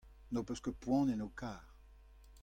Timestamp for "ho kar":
1.25-1.61